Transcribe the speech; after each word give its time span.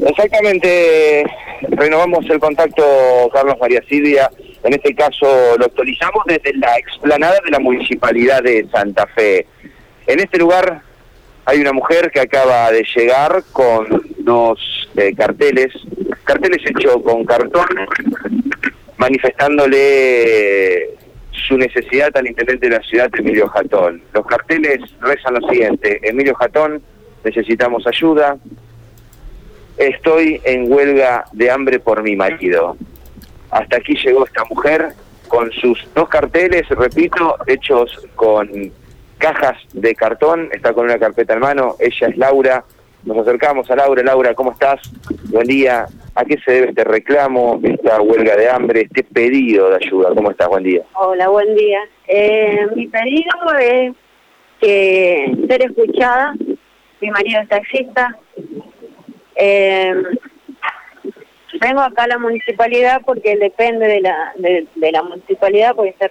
Exactamente, 0.00 1.24
renovamos 1.70 2.24
el 2.30 2.38
contacto 2.38 2.84
Carlos 3.32 3.56
María 3.60 3.82
Silvia. 3.88 4.30
En 4.62 4.74
este 4.74 4.94
caso 4.94 5.26
lo 5.58 5.64
actualizamos 5.64 6.22
desde 6.26 6.54
la 6.54 6.78
explanada 6.78 7.40
de 7.44 7.50
la 7.50 7.58
Municipalidad 7.58 8.44
de 8.44 8.68
Santa 8.70 9.08
Fe. 9.08 9.44
En 10.06 10.20
este 10.20 10.38
lugar 10.38 10.82
hay 11.46 11.58
una 11.58 11.72
mujer 11.72 12.12
que 12.12 12.20
acaba 12.20 12.70
de 12.70 12.86
llegar 12.94 13.42
con 13.50 14.02
dos 14.18 14.88
eh, 14.96 15.12
carteles, 15.16 15.72
carteles 16.22 16.64
hechos 16.64 17.02
con 17.02 17.24
cartón, 17.24 17.66
manifestándole 18.98 20.90
su 21.32 21.58
necesidad 21.58 22.16
al 22.16 22.28
intendente 22.28 22.68
de 22.68 22.76
la 22.76 22.82
ciudad, 22.84 23.10
Emilio 23.18 23.48
Jatón. 23.48 24.00
Los 24.12 24.24
carteles 24.26 24.78
rezan 25.00 25.34
lo 25.34 25.48
siguiente, 25.48 25.98
Emilio 26.04 26.36
Jatón, 26.36 26.80
necesitamos 27.24 27.84
ayuda, 27.84 28.36
estoy 29.78 30.40
en 30.44 30.70
huelga 30.70 31.24
de 31.32 31.50
hambre 31.50 31.78
por 31.78 32.02
mi 32.02 32.16
marido. 32.16 32.76
Hasta 33.50 33.76
aquí 33.78 33.94
llegó 33.96 34.26
esta 34.26 34.44
mujer 34.44 34.88
con 35.28 35.50
sus 35.52 35.86
dos 35.94 36.08
carteles, 36.08 36.68
repito, 36.68 37.36
hechos 37.46 38.06
con 38.14 38.48
cajas 39.18 39.58
de 39.72 39.94
cartón, 39.94 40.48
está 40.52 40.72
con 40.72 40.84
una 40.84 40.98
carpeta 40.98 41.34
en 41.34 41.40
mano, 41.40 41.76
ella 41.78 42.08
es 42.08 42.16
Laura, 42.16 42.64
nos 43.04 43.18
acercamos 43.18 43.70
a 43.70 43.76
Laura, 43.76 44.02
Laura, 44.02 44.34
¿cómo 44.34 44.52
estás? 44.52 44.80
Buen 45.30 45.46
día, 45.46 45.86
¿a 46.14 46.24
qué 46.24 46.36
se 46.44 46.52
debe 46.52 46.68
este 46.70 46.84
reclamo, 46.84 47.60
esta 47.62 48.00
huelga 48.00 48.36
de 48.36 48.48
hambre, 48.48 48.82
este 48.82 49.02
pedido 49.04 49.70
de 49.70 49.76
ayuda? 49.76 50.10
¿Cómo 50.14 50.30
estás? 50.30 50.48
Buen 50.48 50.64
día. 50.64 50.82
Hola, 50.94 51.28
buen 51.28 51.54
día. 51.54 51.80
Eh, 52.06 52.66
mi 52.74 52.86
pedido 52.88 53.30
es 53.60 53.92
que 54.60 55.32
ser 55.48 55.62
escuchada, 55.62 56.34
mi 57.00 57.10
marido 57.10 57.40
es 57.40 57.48
taxista, 57.48 58.16
eh, 59.40 59.94
vengo 61.60 61.80
acá 61.80 62.04
a 62.04 62.08
la 62.08 62.18
municipalidad 62.18 63.02
porque 63.06 63.36
depende 63.36 63.86
de 63.86 64.00
la, 64.00 64.32
de, 64.36 64.92
la 64.92 65.02
municipalidad, 65.02 65.76
porque 65.76 65.90
estar 65.90 66.10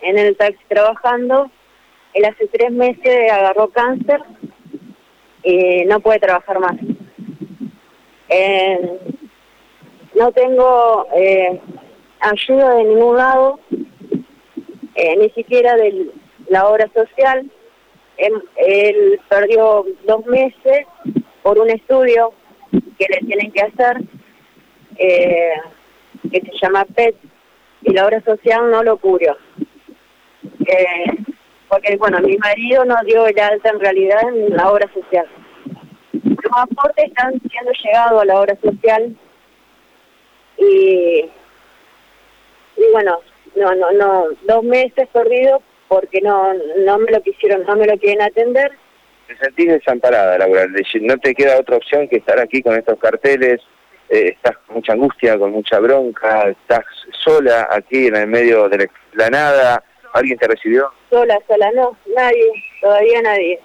en 0.00 0.16
el 0.16 0.36
taxi 0.36 0.62
trabajando. 0.68 1.50
Él 2.14 2.24
hace 2.24 2.46
tres 2.46 2.70
meses 2.70 3.32
agarró 3.32 3.68
cáncer 3.68 4.20
y 5.42 5.84
no 5.86 5.98
puede 5.98 6.20
trabajar 6.20 6.60
más. 6.60 6.76
Eh, 8.28 8.98
no 10.14 10.30
tengo 10.30 11.06
eh, 11.16 11.60
ayuda 12.20 12.74
de 12.76 12.84
ningún 12.84 13.16
lado, 13.16 13.58
eh, 14.94 15.16
ni 15.16 15.30
siquiera 15.30 15.74
de 15.74 16.10
la 16.48 16.68
obra 16.68 16.88
social. 16.94 17.50
él 18.18 19.20
perdió 19.28 19.84
dos 20.06 20.26
meses 20.26 20.86
por 21.42 21.58
un 21.58 21.70
estudio 21.70 22.32
que 22.72 23.06
le 23.08 23.26
tienen 23.26 23.52
que 23.52 23.62
hacer, 23.62 24.02
eh, 24.96 25.54
que 26.30 26.40
se 26.40 26.58
llama 26.60 26.84
PET, 26.84 27.16
y 27.82 27.92
la 27.92 28.06
obra 28.06 28.20
social 28.22 28.70
no 28.70 28.82
lo 28.82 28.96
cubrió. 28.96 29.36
Eh, 30.66 31.06
porque, 31.68 31.96
bueno, 31.96 32.18
mi 32.20 32.36
marido 32.36 32.84
no 32.84 32.96
dio 33.04 33.26
el 33.26 33.38
alta 33.38 33.70
en 33.70 33.80
realidad 33.80 34.20
en 34.28 34.56
la 34.56 34.70
obra 34.70 34.90
social. 34.92 35.26
Los 36.12 36.52
aportes 36.54 37.06
están 37.06 37.40
siendo 37.50 37.72
llegados 37.82 38.22
a 38.22 38.24
la 38.24 38.40
obra 38.40 38.56
social 38.62 39.16
y, 40.58 41.24
y 42.76 42.92
bueno, 42.92 43.18
no, 43.56 43.74
no, 43.74 43.90
no, 43.92 44.24
dos 44.42 44.62
meses 44.64 45.08
perdidos 45.12 45.62
porque 45.88 46.20
no, 46.20 46.52
no 46.84 46.98
me 46.98 47.10
lo 47.10 47.22
quisieron, 47.22 47.64
no 47.64 47.76
me 47.76 47.86
lo 47.86 47.98
quieren 47.98 48.22
atender 48.22 48.72
te 49.32 49.44
sentís 49.44 49.68
desamparada, 49.68 50.38
Laura. 50.38 50.66
No 51.00 51.18
te 51.18 51.34
queda 51.34 51.58
otra 51.58 51.76
opción 51.76 52.08
que 52.08 52.16
estar 52.16 52.38
aquí 52.38 52.62
con 52.62 52.76
estos 52.76 52.98
carteles. 52.98 53.60
Eh, 54.08 54.34
estás 54.34 54.56
con 54.66 54.76
mucha 54.76 54.92
angustia, 54.92 55.38
con 55.38 55.52
mucha 55.52 55.78
bronca. 55.78 56.48
Estás 56.48 56.84
sola 57.24 57.68
aquí 57.70 58.06
en 58.06 58.16
el 58.16 58.26
medio 58.26 58.68
de 58.68 58.88
la 59.14 59.30
nada. 59.30 59.82
¿Alguien 60.12 60.38
te 60.38 60.48
recibió? 60.48 60.90
Sola, 61.10 61.38
sola, 61.48 61.70
no. 61.72 61.96
Nadie. 62.14 62.52
Todavía 62.80 63.22
nadie. 63.22 63.60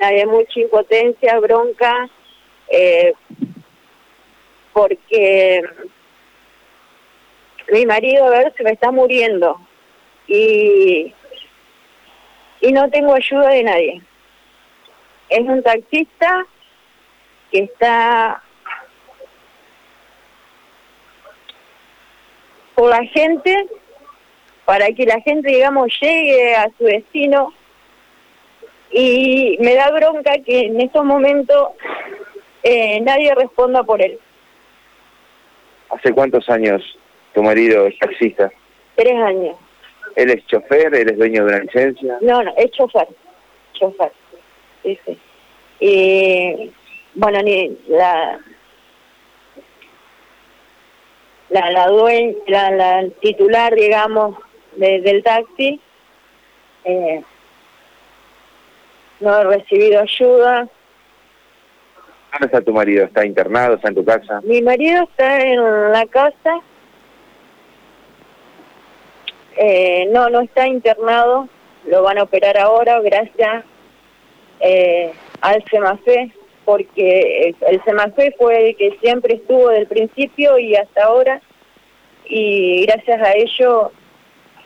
Nadie. 0.00 0.26
Mucha 0.26 0.60
impotencia, 0.60 1.38
bronca. 1.40 2.08
Eh, 2.68 3.12
porque 4.72 5.62
mi 7.70 7.86
marido, 7.86 8.26
a 8.26 8.30
ver, 8.30 8.54
se 8.56 8.62
me 8.62 8.72
está 8.72 8.90
muriendo. 8.90 9.60
Y, 10.26 11.14
y 12.60 12.72
no 12.72 12.90
tengo 12.90 13.14
ayuda 13.14 13.50
de 13.50 13.62
nadie 13.62 14.02
es 15.28 15.40
un 15.40 15.62
taxista 15.62 16.46
que 17.50 17.64
está 17.64 18.42
por 22.74 22.90
la 22.90 23.04
gente 23.06 23.66
para 24.64 24.88
que 24.88 25.06
la 25.06 25.20
gente, 25.20 25.48
digamos, 25.48 25.88
llegue 26.00 26.54
a 26.54 26.68
su 26.76 26.84
destino. 26.84 27.52
Y 28.90 29.58
me 29.60 29.74
da 29.74 29.90
bronca 29.90 30.32
que 30.44 30.66
en 30.66 30.80
estos 30.80 31.04
momentos 31.04 31.70
eh, 32.62 33.00
nadie 33.00 33.34
responda 33.34 33.82
por 33.82 34.00
él. 34.02 34.18
¿Hace 35.90 36.12
cuántos 36.12 36.48
años 36.48 36.82
tu 37.34 37.42
marido 37.42 37.86
es 37.86 37.98
taxista? 37.98 38.50
Tres 38.94 39.14
años. 39.14 39.56
¿Él 40.14 40.30
es 40.30 40.46
chofer? 40.46 40.94
¿Él 40.94 41.10
es 41.10 41.18
dueño 41.18 41.44
de 41.44 41.52
una 41.52 41.64
licencia? 41.64 42.18
No, 42.20 42.42
no, 42.42 42.52
es 42.56 42.70
chofer. 42.70 43.08
Chofer 43.74 44.12
sí, 44.94 45.18
Y 45.80 46.72
bueno, 47.14 47.42
ni 47.42 47.76
la 47.88 48.38
la 51.50 51.70
la, 51.70 51.88
la, 52.46 52.70
la 52.70 53.08
titular, 53.20 53.74
digamos, 53.74 54.36
del 54.76 55.22
taxi, 55.22 55.80
eh, 56.84 57.22
no 59.20 59.38
he 59.38 59.44
recibido 59.44 60.00
ayuda. 60.02 60.68
¿Dónde 62.32 62.46
está 62.46 62.60
tu 62.60 62.72
marido? 62.72 63.04
¿Está 63.06 63.24
internado? 63.24 63.76
¿Está 63.76 63.88
en 63.88 63.94
tu 63.94 64.04
casa? 64.04 64.40
Mi 64.42 64.60
marido 64.60 65.04
está 65.04 65.40
en 65.40 65.92
la 65.92 66.04
casa. 66.06 66.60
Eh, 69.56 70.06
no, 70.12 70.28
no 70.28 70.40
está 70.40 70.66
internado. 70.66 71.48
Lo 71.86 72.02
van 72.02 72.18
a 72.18 72.24
operar 72.24 72.58
ahora, 72.58 73.00
gracias 73.00 73.64
eh, 74.60 75.12
al 75.40 75.64
SEMAFE, 75.70 76.32
porque 76.64 77.54
el 77.60 77.84
SEMAFE 77.84 78.34
fue 78.38 78.70
el 78.70 78.76
que 78.76 78.98
siempre 79.00 79.34
estuvo 79.34 79.68
del 79.68 79.86
principio 79.86 80.58
y 80.58 80.74
hasta 80.74 81.04
ahora, 81.04 81.40
y 82.24 82.84
gracias 82.86 83.20
a 83.22 83.32
ello 83.32 83.92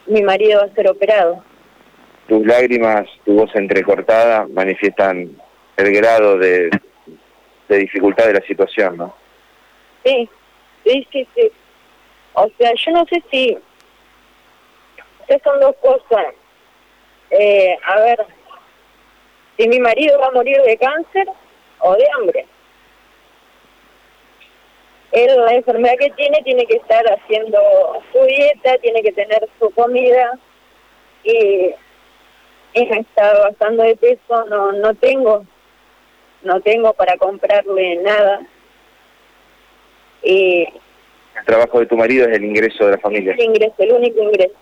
mi 0.06 0.22
marido 0.22 0.60
va 0.60 0.66
a 0.66 0.74
ser 0.74 0.88
operado. 0.88 1.44
Tus 2.26 2.46
lágrimas, 2.46 3.06
tu 3.24 3.34
voz 3.34 3.54
entrecortada 3.54 4.46
manifiestan 4.48 5.30
el 5.76 5.92
grado 5.92 6.38
de, 6.38 6.70
de 7.68 7.78
dificultad 7.78 8.26
de 8.26 8.34
la 8.34 8.42
situación, 8.42 8.96
¿no? 8.96 9.14
Sí, 10.04 10.28
sí, 10.84 11.06
sí, 11.12 11.28
sí. 11.34 11.52
O 12.34 12.48
sea, 12.58 12.72
yo 12.74 12.92
no 12.92 13.04
sé 13.06 13.22
si... 13.30 13.58
Estas 15.28 15.42
son 15.42 15.60
dos 15.60 15.76
cosas. 15.80 16.34
Eh, 17.30 17.76
a 17.84 18.00
ver, 18.00 18.26
si 19.60 19.68
mi 19.68 19.78
marido 19.78 20.18
va 20.18 20.28
a 20.28 20.32
morir 20.32 20.56
de 20.62 20.76
cáncer 20.78 21.28
o 21.80 21.94
de 21.94 22.04
hambre. 22.16 22.46
Él, 25.12 25.36
la 25.36 25.54
enfermedad 25.54 25.96
que 25.98 26.10
tiene, 26.10 26.40
tiene 26.42 26.64
que 26.64 26.76
estar 26.76 27.04
haciendo 27.06 27.58
su 28.10 28.24
dieta, 28.24 28.78
tiene 28.78 29.02
que 29.02 29.12
tener 29.12 29.46
su 29.58 29.70
comida 29.70 30.38
y, 31.24 31.74
me 32.74 33.00
está 33.00 33.50
bajando 33.50 33.82
de 33.82 33.96
peso, 33.96 34.46
no, 34.46 34.72
no 34.72 34.94
tengo, 34.94 35.44
no 36.42 36.60
tengo 36.60 36.94
para 36.94 37.18
comprarle 37.18 37.96
nada. 37.96 38.40
Y 40.22 40.62
el 40.62 41.44
trabajo 41.44 41.80
de 41.80 41.86
tu 41.86 41.96
marido 41.96 42.26
es 42.28 42.36
el 42.36 42.44
ingreso 42.44 42.86
de 42.86 42.92
la 42.92 42.98
familia. 42.98 43.34
El 43.34 43.42
ingreso, 43.42 43.74
el 43.78 43.92
único 43.92 44.22
ingreso. 44.22 44.54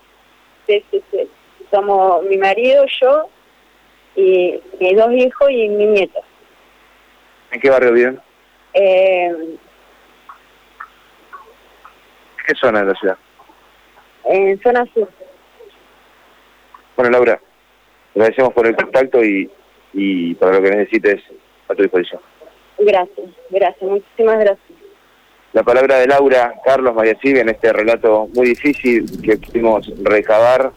Sí, 0.67 0.83
sí, 0.91 1.01
sí. 1.11 1.29
Somos 1.71 2.23
mi 2.23 2.37
marido, 2.37 2.83
yo 2.99 3.29
y 4.15 4.59
mis 4.79 4.97
dos 4.97 5.11
hijos 5.13 5.49
y 5.49 5.69
mi 5.69 5.85
nieto. 5.85 6.19
¿En 7.51 7.59
qué 7.59 7.69
barrio 7.69 7.93
viven? 7.93 8.19
Eh, 8.73 9.57
¿Qué 12.45 12.55
zona 12.55 12.81
de 12.81 12.85
la 12.87 12.95
ciudad? 12.95 13.17
En 14.25 14.59
zona 14.61 14.85
sur. 14.93 15.09
Bueno, 16.95 17.11
Laura, 17.11 17.39
agradecemos 18.13 18.53
por 18.53 18.67
el 18.67 18.75
contacto 18.75 19.23
y, 19.23 19.49
y 19.93 20.35
para 20.35 20.53
lo 20.53 20.61
que 20.61 20.71
necesites 20.71 21.21
a 21.67 21.75
tu 21.75 21.83
disposición. 21.83 22.21
Gracias, 22.77 23.29
gracias, 23.49 23.89
muchísimas 23.89 24.39
gracias. 24.39 24.79
La 25.51 25.63
palabra 25.63 25.97
de 25.97 26.07
Laura, 26.07 26.53
Carlos 26.63 26.93
María 26.93 27.17
en 27.23 27.49
este 27.49 27.73
relato 27.73 28.27
muy 28.35 28.49
difícil 28.49 29.05
que 29.23 29.37
pudimos 29.37 29.91
recabar 30.03 30.71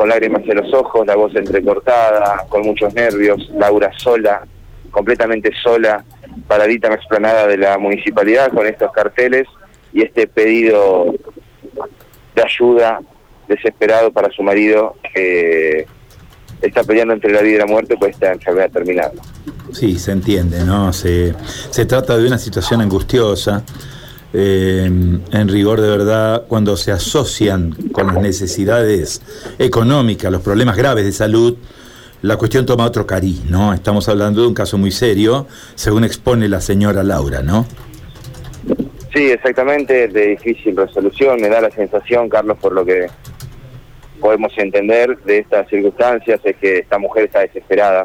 con 0.00 0.08
lágrimas 0.08 0.40
en 0.46 0.56
los 0.56 0.72
ojos, 0.72 1.06
la 1.06 1.14
voz 1.14 1.36
entrecortada, 1.36 2.46
con 2.48 2.62
muchos 2.62 2.94
nervios, 2.94 3.50
Laura 3.50 3.92
sola, 3.98 4.46
completamente 4.90 5.50
sola, 5.62 6.02
paradita 6.48 6.86
en 6.86 6.92
la 6.94 6.96
explanada 6.96 7.46
de 7.46 7.58
la 7.58 7.76
municipalidad 7.76 8.50
con 8.50 8.66
estos 8.66 8.90
carteles 8.92 9.46
y 9.92 10.00
este 10.00 10.26
pedido 10.26 11.14
de 12.34 12.42
ayuda 12.42 13.00
desesperado 13.46 14.10
para 14.10 14.30
su 14.30 14.42
marido 14.42 14.96
que 15.12 15.86
está 16.62 16.82
peleando 16.82 17.12
entre 17.12 17.30
la 17.30 17.42
vida 17.42 17.56
y 17.56 17.58
la 17.58 17.66
muerte 17.66 17.94
por 17.98 18.08
esta 18.08 18.32
enfermedad 18.32 18.70
terminal. 18.70 19.10
Sí, 19.70 19.98
se 19.98 20.12
entiende, 20.12 20.64
¿no? 20.64 20.94
Se, 20.94 21.34
se 21.68 21.84
trata 21.84 22.16
de 22.16 22.26
una 22.26 22.38
situación 22.38 22.80
angustiosa. 22.80 23.66
Eh, 24.32 24.84
en 24.84 25.48
rigor 25.48 25.80
de 25.80 25.88
verdad, 25.88 26.44
cuando 26.46 26.76
se 26.76 26.92
asocian 26.92 27.72
con 27.92 28.06
las 28.06 28.20
necesidades 28.20 29.22
económicas, 29.58 30.30
los 30.30 30.42
problemas 30.42 30.76
graves 30.76 31.04
de 31.04 31.12
salud, 31.12 31.56
la 32.22 32.36
cuestión 32.36 32.66
toma 32.66 32.84
otro 32.84 33.06
cariz, 33.06 33.44
¿no? 33.46 33.72
Estamos 33.72 34.08
hablando 34.08 34.42
de 34.42 34.48
un 34.48 34.54
caso 34.54 34.78
muy 34.78 34.90
serio, 34.90 35.46
según 35.74 36.04
expone 36.04 36.48
la 36.48 36.60
señora 36.60 37.02
Laura, 37.02 37.42
¿no? 37.42 37.66
Sí, 39.12 39.30
exactamente, 39.30 40.06
de 40.06 40.28
difícil 40.28 40.76
resolución. 40.76 41.40
Me 41.40 41.48
da 41.48 41.60
la 41.60 41.70
sensación, 41.70 42.28
Carlos, 42.28 42.58
por 42.58 42.72
lo 42.72 42.84
que 42.84 43.08
podemos 44.20 44.56
entender 44.58 45.18
de 45.24 45.38
estas 45.38 45.68
circunstancias, 45.68 46.40
es 46.44 46.56
que 46.56 46.78
esta 46.78 46.98
mujer 46.98 47.24
está 47.24 47.40
desesperada, 47.40 48.04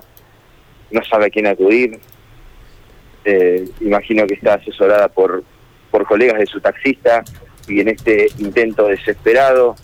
no 0.90 1.04
sabe 1.04 1.26
a 1.26 1.30
quién 1.30 1.46
acudir. 1.46 2.00
Eh, 3.26 3.66
imagino 3.82 4.26
que 4.26 4.36
está 4.36 4.56
asesorada 4.56 5.10
por, 5.10 5.44
por 5.96 6.06
colegas 6.06 6.40
de 6.40 6.46
su 6.46 6.60
taxista 6.60 7.24
y 7.70 7.80
en 7.80 7.88
este 7.88 8.28
intento 8.40 8.86
desesperado 8.88 9.78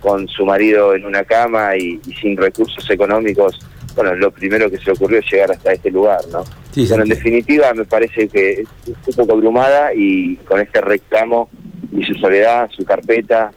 con 0.00 0.28
su 0.28 0.44
marido 0.44 0.94
en 0.94 1.06
una 1.06 1.24
cama 1.24 1.74
y, 1.74 1.98
sin 2.20 2.36
recursos 2.36 2.84
económicos, 2.90 3.58
bueno, 3.94 4.14
lo 4.16 4.30
primero 4.30 4.70
que 4.70 4.76
se 4.76 4.84
le 4.84 4.92
ocurrió 4.92 5.20
es 5.20 5.32
llegar 5.32 5.52
hasta 5.52 5.72
este 5.72 5.90
lugar, 5.90 6.20
¿no? 6.30 6.44
Sí, 6.72 6.84
bueno, 6.88 7.04
en 7.04 7.08
definitiva 7.08 7.72
me 7.72 7.86
parece 7.86 8.28
que 8.28 8.50
es 8.60 8.66
un 9.06 9.14
poco 9.14 9.32
abrumada 9.32 9.94
y 9.94 10.36
con 10.44 10.60
este 10.60 10.82
reclamo 10.82 11.48
y 11.90 12.04
su 12.04 12.12
soledad, 12.16 12.68
su 12.76 12.84
carpeta 12.84 13.50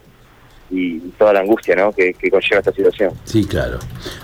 y 0.70 1.00
toda 1.18 1.34
la 1.34 1.40
angustia, 1.40 1.76
¿no? 1.76 1.92
Que, 1.92 2.14
conlleva 2.30 2.60
esta 2.60 2.72
situación. 2.72 3.12
Sí, 3.24 3.44
claro. 3.44 3.78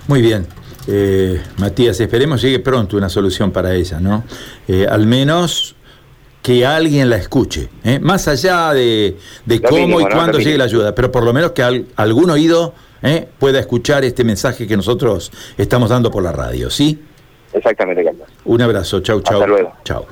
Muy 0.08 0.22
bien. 0.22 0.46
Eh, 0.88 1.38
Matías, 1.58 2.00
esperemos 2.00 2.40
llegue 2.40 2.60
pronto 2.60 2.96
una 2.96 3.10
solución 3.10 3.52
para 3.52 3.74
ella, 3.74 4.00
¿no? 4.00 4.24
Eh, 4.66 4.86
al 4.88 5.04
menos 5.06 5.76
que 6.46 6.64
alguien 6.64 7.10
la 7.10 7.16
escuche, 7.16 7.68
¿eh? 7.82 7.98
más 7.98 8.28
allá 8.28 8.72
de, 8.72 9.16
cómo 9.68 10.00
y 10.00 10.04
cuándo 10.04 10.38
llegue 10.38 10.56
la 10.56 10.62
ayuda, 10.62 10.94
pero 10.94 11.10
por 11.10 11.24
lo 11.24 11.32
menos 11.32 11.50
que 11.50 11.84
algún 11.96 12.30
oído 12.30 12.72
¿eh? 13.02 13.26
pueda 13.36 13.58
escuchar 13.58 14.04
este 14.04 14.22
mensaje 14.22 14.64
que 14.64 14.76
nosotros 14.76 15.32
estamos 15.58 15.90
dando 15.90 16.08
por 16.08 16.22
la 16.22 16.30
radio, 16.30 16.70
¿sí? 16.70 17.02
Exactamente, 17.52 18.04
Carlos. 18.04 18.28
Un 18.44 18.62
abrazo, 18.62 19.00
chau, 19.00 19.22
chau. 19.22 19.40
Hasta 19.40 19.46
luego. 19.48 19.72
Chau. 19.82 20.06